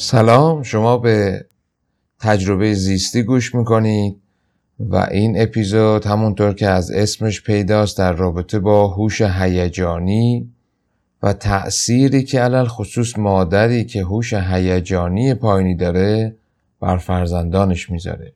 [0.00, 1.46] سلام شما به
[2.20, 4.16] تجربه زیستی گوش می‌کنید
[4.80, 10.50] و این اپیزود همونطور که از اسمش پیداست در رابطه با هوش هیجانی
[11.22, 16.36] و تأثیری که علل خصوص مادری که هوش هیجانی پایینی داره
[16.80, 18.32] بر فرزندانش می‌ذاره.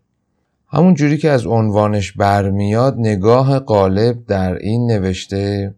[0.69, 5.75] همون جوری که از عنوانش برمیاد نگاه غالب در این نوشته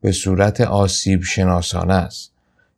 [0.00, 2.31] به صورت آسیب شناسانه است.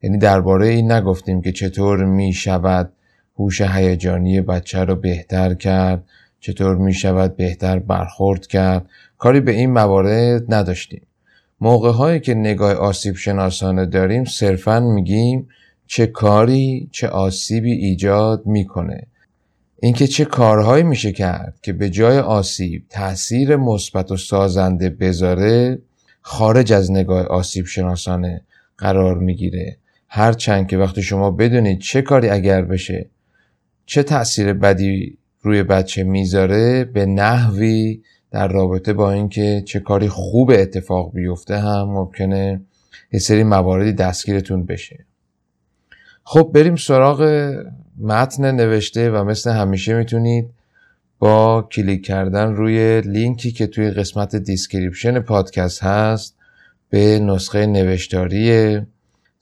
[0.04, 2.92] یعنی درباره این نگفتیم که چطور می شود
[3.38, 6.04] هوش هیجانی بچه رو بهتر کرد
[6.40, 8.86] چطور می شود بهتر برخورد کرد.
[9.18, 11.06] کاری به این موارد نداشتیم.
[11.60, 15.48] موقع هایی که نگاه آسیب شناسانه داریم صرفا میگیم
[15.86, 19.06] چه کاری چه آسیبی ایجاد می‌کنه.
[19.82, 25.78] اینکه چه کارهایی میشه کرد که به جای آسیب تاثیر مثبت و سازنده بذاره
[26.20, 28.40] خارج از نگاه آسیب شناسانه
[28.78, 29.76] قرار می‌گیره.
[30.08, 33.10] هرچند که وقتی شما بدونید چه کاری اگر بشه
[33.86, 40.50] چه تاثیر بدی روی بچه می‌ذاره به نحوی در رابطه با اینکه چه کاری خوب
[40.50, 42.60] اتفاق بیفته هم ممکنه
[43.12, 45.06] یه سری مواردی دستگیرتون بشه.
[46.24, 47.22] خب بریم سراغ
[48.00, 50.50] متن نوشته و مثل همیشه می‌تونید
[51.18, 56.36] با کلیک کردن روی لینکی که توی قسمت description پادکست هست
[56.90, 58.80] به نسخه نوشتاری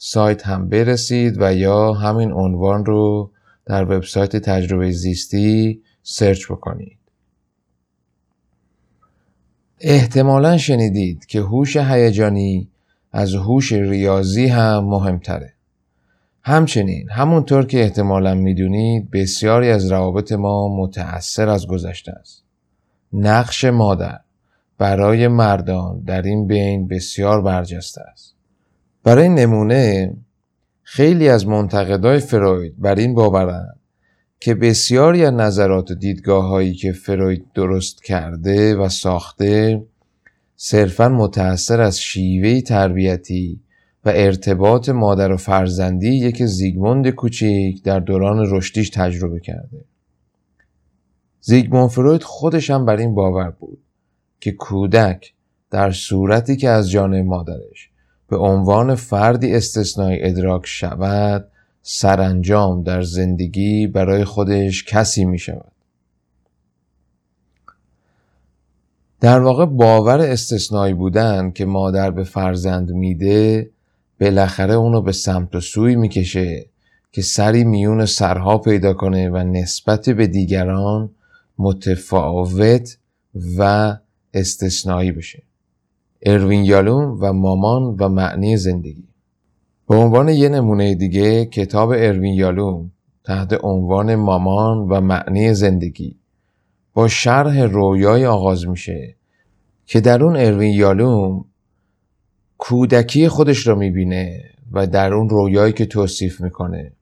[0.04, 3.30] سایت هم برسید و یا همین عنوان رو
[3.66, 6.98] در وبسایت تجربه زیستی سرچ بکنید.
[9.80, 12.68] احتمالا شنیدید که هوش هیجانی
[13.12, 15.52] از هوش ریاضی هم مهمتره.
[16.42, 22.42] همچنین همونطور که احتمالا می‌دونید بسیاری از روابط ما متأثر از گذشته است.
[23.12, 24.20] نقش مادر
[24.78, 28.41] برای مردان در این بین بسیار برجسته است.
[29.04, 30.16] برای نمونه
[30.82, 33.80] خیلی از منتقدای فروید بر این باورند
[34.40, 39.82] که بسیاری از نظرات و دیدگاه هایی که فروید درست کرده و ساخته
[40.56, 43.60] صرفا متأثر از شیوه تربیتی
[44.04, 49.84] و ارتباط مادر و فرزندی یک زیگموند کوچیک در دوران رشدیش تجربه کرده.
[51.40, 53.78] زیگموند فروید خودش هم بر این باور بود
[54.40, 55.32] که کودک
[55.70, 57.91] در صورتی که از جانب مادرش
[58.32, 61.48] به عنوان فردی استثنایی ادراک شود
[61.82, 65.72] سرانجام در زندگی برای خودش کسی می شود.
[69.20, 73.70] در واقع باور استثنایی بودن که مادر به فرزند میده
[74.20, 76.66] بالاخره اونو به سمت و سوی می‌کشه
[77.12, 81.10] که سری میون سرها پیدا کنه و نسبت به دیگران
[81.58, 82.96] متفاوت
[83.58, 83.96] و
[84.34, 85.42] استثنایی بشه
[86.22, 89.04] اروین یالوم و مامان و معنی زندگی.
[89.88, 92.90] به عنوان یه نمونه دیگه کتاب اروین یالوم
[93.24, 96.16] تحت عنوان مامان و معنی زندگی
[96.94, 99.14] با شرح رویای آغاز میشه
[99.86, 101.44] که در اون اروین یالوم
[102.58, 106.92] کودکی خودش رو می‌بینه و در اون رویایی که توصیف می‌کنه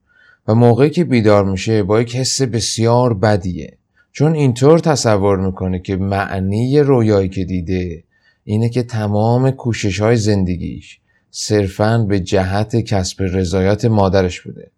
[0.47, 3.77] و موقعی که بیدار میشه با یک حس بسیار بدیه.
[4.11, 8.03] چون اینطور تصور می‌کنه که معنی رویایی که دیده
[8.51, 14.71] اینه که تمام کوشش های زندگیش صرفا به جهت کسب رضایت مادرش بوده.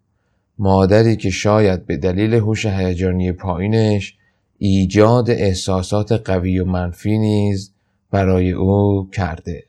[0.58, 4.16] مادری که شاید به دلیل هوش هیجانی پایینش
[4.58, 7.72] ایجاد احساسات قوی و منفی نیز
[8.10, 9.64] برای او کرده.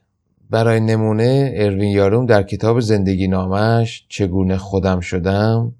[0.49, 5.73] برای نمونه اروین یاروم در کتاب زندگی نامش چگونه خودم شدم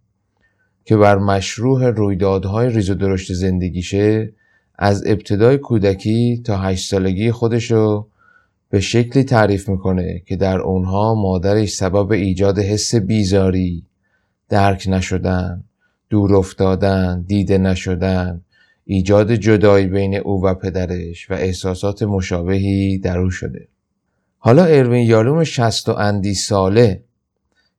[0.85, 4.33] که بر مشروع رویدادهای ریز و درشت زندگیشه
[4.75, 8.07] از ابتدای کودکی تا هشت سالگی خودشو
[8.69, 13.85] به شکلی تعریف می‌کنه که در اونها مادرش سبب ایجاد حس بیزاری،
[14.49, 15.63] درک نشدن،
[16.09, 18.41] دور افتادن، دیده نشدن،
[18.85, 23.67] ایجاد جدایی بین او و پدرش و احساسات مشابهی در او شده.
[24.37, 27.03] حالا اروین یالوم شست و اندی ساله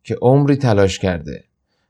[0.04, 1.44] که عمری تلاش کرده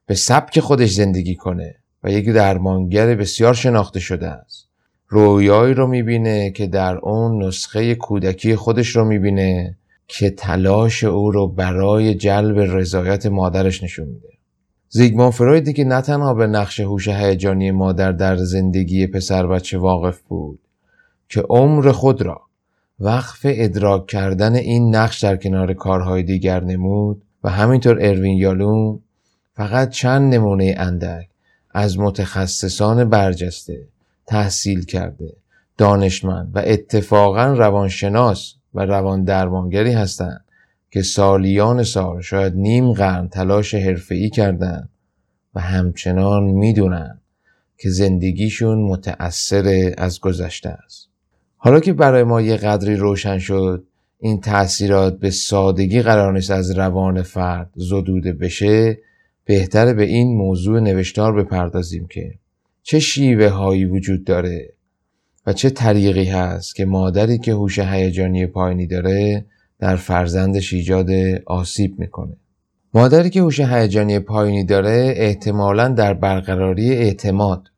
[0.06, 1.74] به سبک خودش زندگی کنه
[2.04, 4.65] و یک درمانگر بسیار شناخته شده است
[5.08, 9.76] رویایی رو می‌بینه که در اون نسخه کودکی خودش رو می‌بینه
[10.08, 14.28] که تلاش او رو برای جلب رضایت مادرش نشون میده.
[14.88, 20.20] زیگمان فرویدی که نه تنها به نقش هوش هیجانی مادر در زندگی پسر بچه واقف
[20.20, 20.58] بود
[21.28, 22.40] که عمر خود را
[23.00, 29.00] وقف ادراک کردن این نقش در کنار کارهای دیگر نمود و همینطور اروین یالوم
[29.54, 31.28] فقط چند نمونه اندک
[31.70, 33.88] از متخصصان برجسته
[34.26, 35.36] تحصیل کرده
[35.78, 40.44] دانشمند و اتفاقا روانشناس و روان درمانگری هستند
[40.90, 44.88] که سالیان سال شاید نیم قرن تلاش حرفه‌ای کردند
[45.54, 47.20] و همچنان می‌دونن
[47.78, 51.08] که زندگیشون متأثر از گذشته است.
[51.56, 53.84] حالا که برای ما یه قدری روشن شد
[54.18, 58.98] این تأثیرات به سادگی قرار نیست از روان فرد زدوده بشه
[59.44, 62.34] بهتره به این موضوع نوشتار بپردازیم که
[62.88, 64.72] چه شیوه هایی وجود داره
[65.46, 69.46] و چه طریقی هست که مادری که هوش هیجانی پایینی داره
[69.78, 71.10] در فرزندش ایجاد
[71.46, 72.36] آسیب می‌کنه؟
[72.94, 77.68] مادری که هوش هیجانی پایینی داره احتمالا در برقراری اعتماد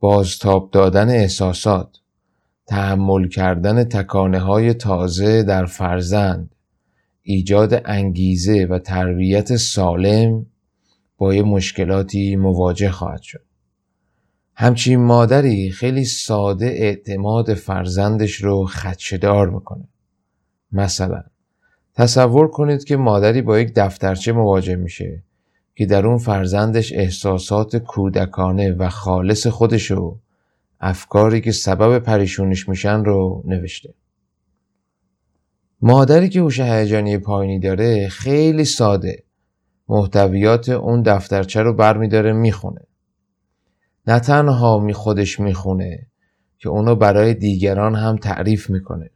[0.00, 1.96] بازتاب دادن احساسات
[2.66, 6.54] تحمل کردن تکانه های تازه در فرزند
[7.22, 10.46] ایجاد انگیزه و تربیت سالم
[11.16, 13.46] با یه مشکلاتی مواجه خواهد شد.
[14.58, 19.88] همچین مادری خیلی ساده اعتماد فرزندش رو خدشدار می‌کنه.
[20.72, 21.22] مثلا
[21.94, 25.22] تصور کنید که مادری با یک دفترچه مواجه میشه
[25.74, 30.18] که در اون فرزندش احساسات کودکانه و خالص خودشو
[30.80, 33.94] افکاری که سبب پریشونش میشن رو نوشته.
[35.80, 39.22] مادری که هوش هیجانی پایینی داره خیلی ساده.
[39.88, 42.80] محتویات اون دفترچه رو برمیداره می‌خونه.
[44.06, 46.06] نه تنها می خودش می‌خونه
[46.58, 49.10] که اونو برای دیگران هم تعریف می‌کنه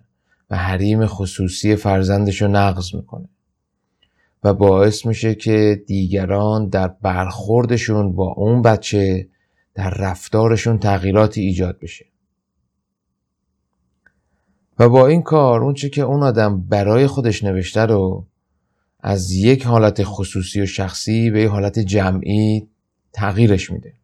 [0.51, 3.29] و حریم خصوصی فرزندش رو نقض می‌کنه.
[4.45, 9.29] و باعث میشه که دیگران در برخوردشون با اون بچه
[9.75, 12.07] در رفتارشون تغییراتی ایجاد بشه.
[14.79, 18.27] و با این کار اونچه که اون آدم برای خودش نوشته رو
[19.01, 22.69] از یک حالت خصوصی و شخصی به یک حالت جمعی
[23.13, 24.00] تغییرش میده.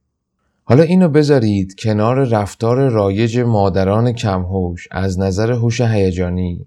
[0.69, 6.67] حالا اینو بذارید کنار رفتار رایج مادران کمهوش از نظر هوش هیجانی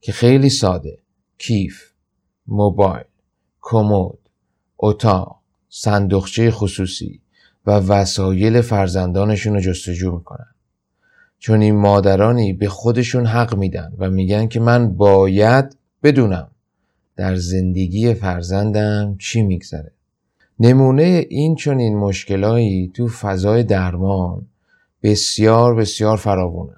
[0.00, 0.98] که خیلی ساده.
[1.38, 1.90] کیف
[2.46, 3.04] موبایل
[3.60, 4.18] کمد
[4.78, 7.20] اتاق صندوقچه خصوصی
[7.66, 10.54] و وسایل فرزندانشون رو جستجو می‌کنن.
[11.38, 16.50] چون این مادرانی به خودشون حق میدن و میگن که من باید بدونم
[17.16, 19.92] در زندگی فرزندم چی میگذره.
[20.60, 24.46] نمونه این چنین مشکلایی تو فضای درمان
[25.02, 26.76] بسیار بسیار فراوونه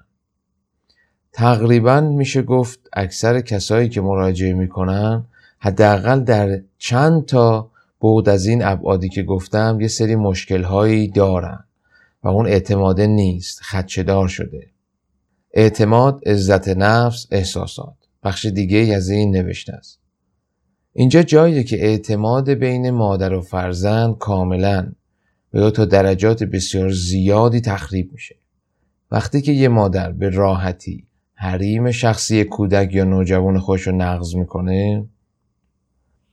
[1.33, 5.25] تقریبا میشه گفت اکثر کسایی که مراجعه می‌کنن
[5.59, 7.71] حداقل در چند تا
[8.01, 11.63] بعد از این ابعادی که گفتم یه سری مشکلهایی دارن
[12.23, 14.67] و اون اعتماده نیست خدشدار شده.
[15.53, 17.95] اعتماد عزت نفس احساسات.
[18.23, 20.02] بخش دیگه از این نوشته است.
[20.93, 24.91] اینجا جاییه که اعتماد بین مادر و فرزند کاملا
[25.53, 28.35] و یا تا درجات بسیار زیادی تخریب میشه.
[29.11, 35.05] وقتی که یه مادر به راحتی حریم شخصی کودک یا نوجوان خوش رو نقض می‌کنه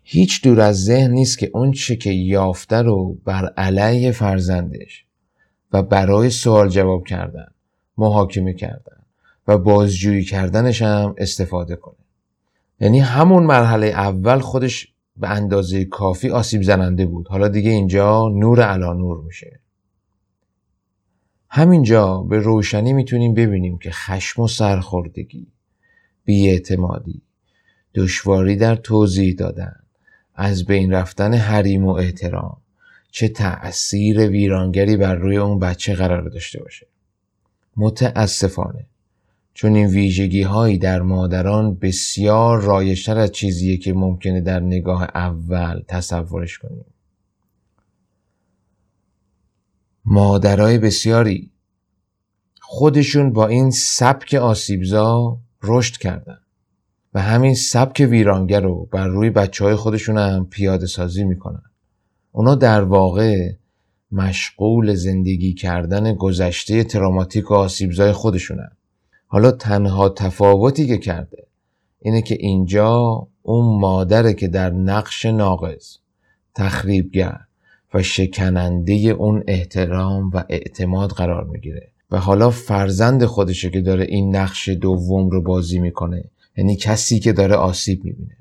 [0.02, 5.04] هیچ دور از ذهن نیست که اون چه که یافته رو بر علیه فرزندش
[5.72, 7.46] و برای سوال جواب کردن
[7.98, 9.02] محاکمه کردن
[9.48, 11.99] و بازجویی کردنش هم استفاده کنه.
[12.80, 17.28] یعنی همون مرحله اول خودش به اندازه کافی آسیب زننده بود.
[17.28, 19.60] حالا دیگه اینجا نور علا نور میشه.
[21.48, 25.46] همینجا به روشنی می‌تونیم ببینیم که خشم و سرخوردگی
[26.24, 27.22] بیاعتمادی
[27.94, 29.76] دشواری در توضیح دادن
[30.34, 32.56] از بین رفتن حریم و احترام
[33.10, 36.86] چه تأثیر ویرانگری بر روی اون بچه قرار داشته باشه.
[37.76, 38.86] متاسفانه
[39.60, 45.82] چون این ویژگی هایی در مادران بسیار رایشتر از چیزیه که ممکنه در نگاه اول
[45.88, 46.84] تصورش کنیم.
[50.04, 51.50] مادرای بسیاری
[52.60, 56.38] خودشون با این سبک آسیبزا رشد کردن
[57.14, 61.62] و همین سبک ویرانگر رو بر روی بچه های خودشون هم پیاده سازی می‌کنن.
[62.32, 63.52] اونا در واقع
[64.12, 68.70] مشغول زندگی کردن گذشته تراماتیک و آسیبزای خودشونن.
[69.32, 71.46] حالا تنها تفاوتی که کرده
[72.00, 75.98] اینه که اینجا اون مادره که در نقش ناقص
[76.54, 77.40] تخریبگر
[77.94, 84.36] و شکننده اون احترام و اعتماد قرار می‌گیره و حالا فرزند خودشه که داره این
[84.36, 86.24] نقش دوم رو بازی می‌کنه
[86.56, 88.36] یعنی کسی که داره آسیب می‌بینه.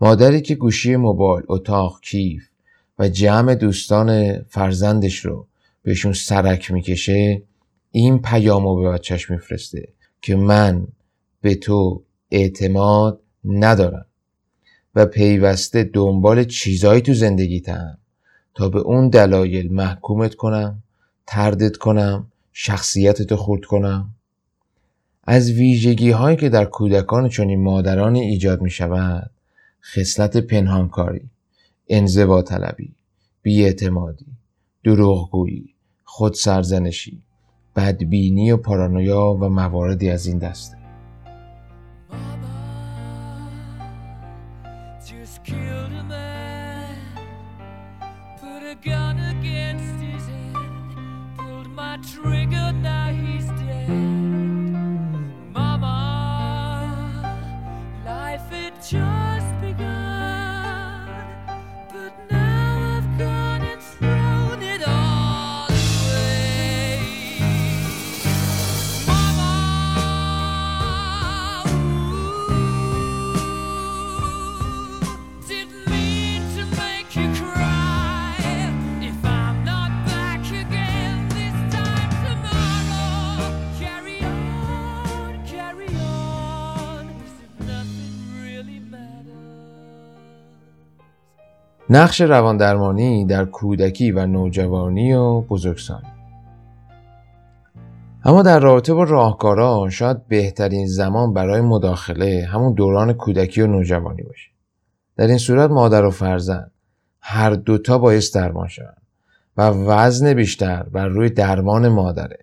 [0.00, 2.48] مادری که گوشی موبایل اتاق کیف
[2.98, 5.46] و جمع دوستان فرزندش رو
[5.82, 7.42] بهشون سرک می‌کشه
[7.90, 9.88] این پیام رو به بچهش میفرسته.
[10.22, 10.86] که من
[11.40, 14.06] به تو اعتماد ندارم
[14.94, 17.98] و پیوسته دنبال چیزایی تو زندگیتم
[18.54, 20.82] تا به اون دلایل محکومت کنم
[21.26, 24.14] تردت کنم شخصیتتو خورد کنم.
[25.24, 29.30] از ویژگی هایی که در کودکان چنین مادرانی ایجاد می شود
[29.82, 31.30] خصلت پنهانکاری
[31.88, 32.94] انزوا طلبی
[33.42, 34.26] بیاعتمادی
[34.84, 37.22] دروغگویی خودسرزنشی
[37.78, 40.78] بدبینی و پارانویا و مواردی از این دسته.
[91.90, 96.06] نقش رواندرمانی در کودکی و نوجوانی و بزرگسالی.
[98.24, 104.22] اما در رابطه با راهکارا شاید بهترین زمان برای مداخله همون دوران کودکی و نوجوانی
[104.22, 104.50] باشه.
[105.16, 106.70] در این صورت مادر و فرزند
[107.20, 109.02] هر دوتا باعث درمان شوند
[109.56, 112.38] و وزن بیشتر بر روی درمان مادره.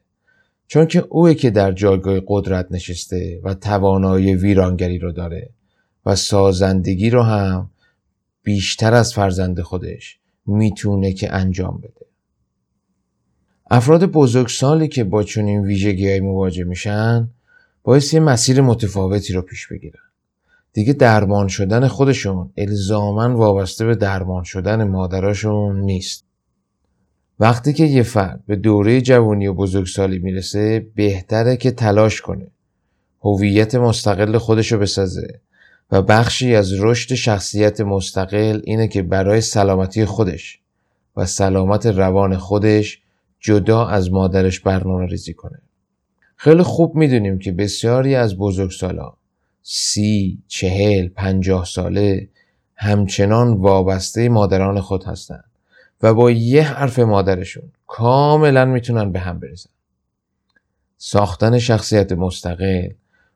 [0.68, 5.50] چون که اوی که در جایگاه قدرت نشسته و توانایی ویرانگری رو داره
[6.06, 7.70] و سازندگی رو هم
[8.46, 12.06] بیشتر از فرزند خودش می‌تونه که انجام بده.
[13.72, 17.30] افراد بزرگسالی که با چنین ویژگی های مواجه میشن
[17.84, 20.00] باعث یه مسیر متفاوتی رو پیش بگیرن.
[20.74, 26.26] دیگه درمان شدن خودشون الزاما وابسته به درمان شدن مادراشون نیست.
[27.40, 32.48] وقتی که یه فرد به دوره جوانی و بزرگسالی می‌رسه بهتره که تلاش کنه.
[33.22, 35.40] هویت مستقل خودش رو بسازه.
[35.92, 40.60] و بخشی از رشد شخصیت مستقل اینه که برای سلامتی خودش
[41.18, 43.02] و سلامت روان خودش
[43.40, 45.60] جدا از مادرش برنامه ریزی کنه.
[46.36, 49.14] خیلی خوب می‌دونیم که بسیاری از بزرگسالا
[49.64, 52.30] سی، چهل، پنجاه ساله
[52.76, 55.52] همچنان وابسته مادران خود هستند
[56.02, 59.70] و با یه حرف مادرشون کاملا می‌تونن به هم بریزن.
[60.98, 62.90] ساختن شخصیت مستقل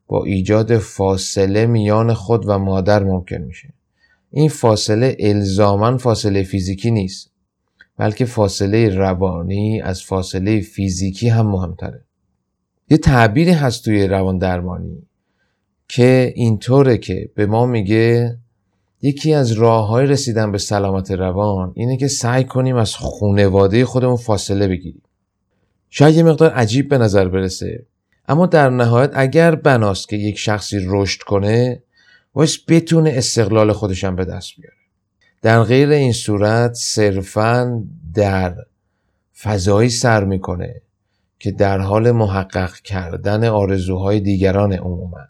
[0.10, 3.74] با ایجاد فاصله میان خود و مادر ممکن میشه.
[4.32, 7.32] این فاصله الزاما فاصله فیزیکی نیست
[7.98, 12.04] بلکه فاصله روانی از فاصله فیزیکی هم مهمتره.
[12.90, 15.08] یه تعبیری هست توی روان درمانی
[15.88, 18.38] که اینطوره که به ما میگه
[19.02, 24.16] یکی از راه های رسیدن به سلامت روان اینه که سعی کنیم از خونواده خودمون
[24.16, 25.02] فاصله بگیریم.
[25.90, 27.86] شاید یه مقدار عجیب به نظر برسه
[28.30, 31.84] اما در نهایت اگر بناست که یک شخصی رشد کنه
[32.34, 34.76] باید بتونه استقلال خودشم به دست بیاره.
[35.42, 37.84] در غیر این صورت صرفا
[38.14, 38.56] در
[39.42, 40.82] فضایی سر می‌کنه
[41.40, 45.22] که در حال محقق کردن آرزوهای دیگران عموما.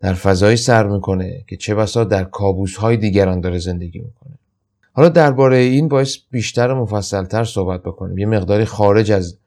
[0.00, 4.38] در فضایی سر می‌کنه که چه بسا در کابوسهای دیگران داره زندگی می‌کنه.
[4.92, 8.18] حالا درباره این باعث بیشتر و مفصلتر صحبت بکنیم.
[8.18, 9.38] یه مقداری خارج از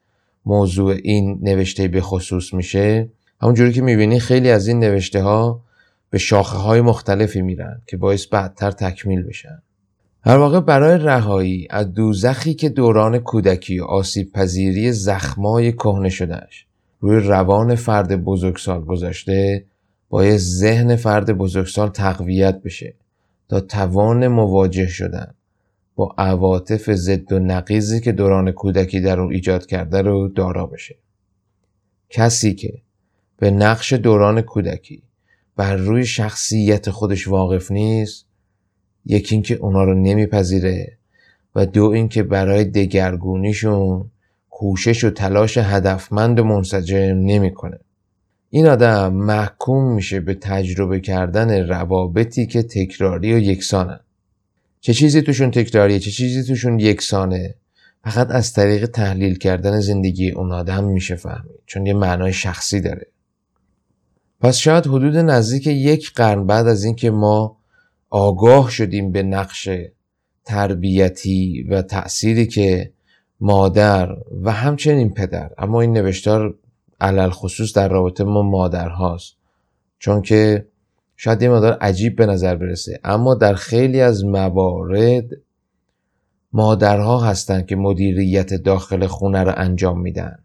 [0.45, 3.09] موضوع این نوشته به خصوص میشه.
[3.41, 5.61] همونجوری که می‌بینی خیلی از این نوشته ها
[6.09, 9.61] به شاخه های مختلفی میرن که باعث بعدتر تکمیل بشن.
[10.25, 16.65] هر واقع برای رهایی از دوزخی که دوران کودکی و آسیب پذیری زخمای کهنه شدهش
[16.99, 19.65] روی روان فرد بزرگسال گذاشته
[20.09, 22.93] باید ذهن فرد بزرگسال تقویت بشه
[23.49, 25.33] تا توان مواجه شدن.
[25.95, 30.95] با عواطف ضد و نقیزی که دوران کودکی در اون ایجاد کرده رو دارا بشه.
[32.09, 32.81] کسی که
[33.37, 35.03] به نقش دوران کودکی
[35.55, 38.25] بر روی شخصیت خودش واقف نیست
[39.05, 40.97] یکی اینکه اونا رو نمیپذیره
[41.55, 44.11] و دو اینکه برای دگرگونیشون
[44.49, 47.79] کوشش و تلاش هدفمند و منسجم نمی‌کنه.
[48.49, 53.99] این آدم محکوم میشه به تجربه کردن روابطی که تکراری و یکسانن.
[54.83, 57.55] چه چیزی توشون تکراریه؟ چه چیزی توشون یکسانه؟
[58.03, 63.07] فقط از طریق تحلیل کردن زندگی اون آدم میشه فهمید چون یه معنای شخصی داره.
[64.41, 67.57] پس شاید حدود نزدیک یک قرن بعد از اینکه ما
[68.09, 69.69] آگاه شدیم به نقش
[70.45, 72.91] تربیتی و تأثیری که
[73.39, 74.09] مادر
[74.43, 76.55] و همچنین پدر اما این نوشتار
[77.01, 79.35] علل خصوص در رابطه ما مادر هاست
[79.99, 80.67] چون که
[81.17, 82.99] شاید یه مدار عجیب به نظر برسه.
[83.03, 85.25] اما در خیلی از موارد
[86.53, 90.39] مادرها هستند که مدیریت داخل خونه رو انجام میدن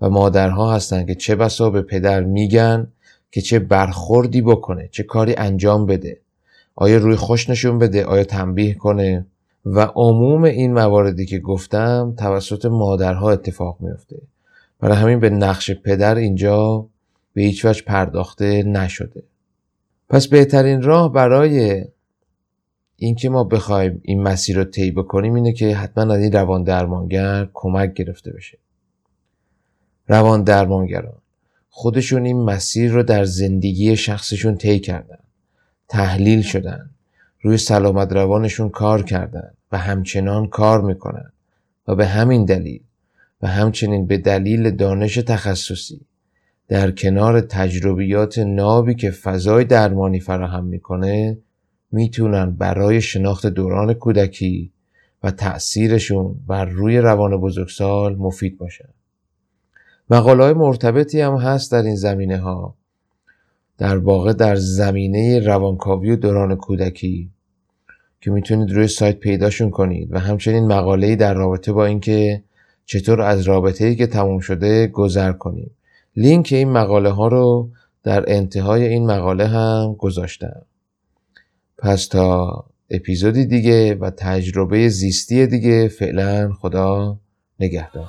[0.00, 2.86] و مادرها هستند که چه بسا به پدر میگن
[3.30, 6.20] که چه برخوردی بکنه چه کاری انجام بده.
[6.74, 9.26] آیا روی خوش نشون بده آیا تنبیه کنه؟
[9.66, 14.16] و عموم این مواردی که گفتم توسط مادرها اتفاق میفته.
[14.80, 16.86] برای همین به نقش پدر اینجا
[17.34, 19.22] به هیچ وجه پرداخته نشده.
[20.08, 21.84] پس بهترین راه برای
[22.96, 27.48] اینکه ما بخوایم این مسیر رو طی بکنیم اینه که حتما از این روان درمانگر
[27.54, 28.58] کمک گرفته بشه.
[30.08, 31.18] روان درمانگران.
[31.70, 35.18] خودشون این مسیر رو در زندگی شخصشون طی کردن.
[35.88, 36.90] تحلیل شدن.
[37.40, 41.32] روی سلامت روانشون کار کردن و همچنان کار می‌کنن.
[41.88, 42.80] و به همین دلیل
[43.42, 46.00] و همچنین به دلیل دانش تخصصی
[46.68, 51.38] در کنار تجربیات نابی که فضای درمانی فراهم می‌کنه
[51.92, 54.72] می‌تونن برای شناخت دوران کودکی
[55.22, 58.88] و تأثیرشون بر روی روان بزرگسال مفید باشن.
[60.10, 62.74] مقاله های مرتبطی هم هست در این زمینه ها
[63.78, 67.30] در واقع در زمینه روانکاوی و دوران کودکی
[68.20, 72.42] که می‌تونید روی سایت پیداشون کنید و همچنین مقاله‌ای در رابطه با اینکه
[72.84, 75.70] چطور از رابطه‌ای که تموم شده گذر کنیم
[76.16, 77.70] لینک این مقاله ها رو
[78.02, 80.62] در انتهای این مقاله هم گذاشتم
[81.78, 87.18] پس تا اپیزودی دیگه و تجربه زیستی دیگه فعلا خدا
[87.60, 88.08] نگهدار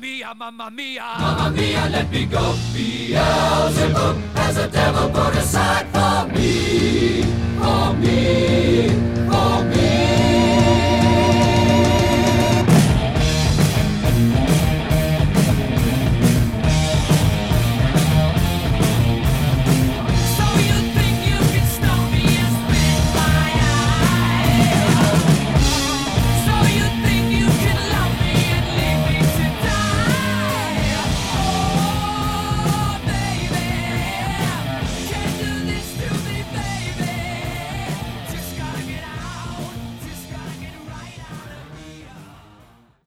[0.00, 1.06] mia, mamma mia.
[1.18, 2.54] Mamma mia, let me go.
[2.74, 7.22] Beelzebub has a devil put aside for me.
[7.60, 7.94] Oh,